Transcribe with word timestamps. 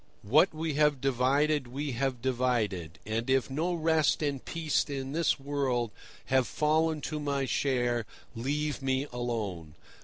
"What 0.23 0.51
we 0.51 0.73
have 0.73 0.99
divided 0.99 1.67
we 1.67 1.91
have 1.91 2.23
divided; 2.23 2.97
and 3.05 3.29
if 3.29 3.51
no 3.51 3.75
rest 3.75 4.23
and 4.23 4.43
peace 4.43 4.83
in 4.85 5.11
this 5.11 5.39
world 5.39 5.91
have 6.25 6.47
fallen 6.47 7.01
to 7.01 7.19
my 7.19 7.45
share, 7.45 8.07
leave 8.35 8.81
me 8.81 9.05
alone. 9.13 9.75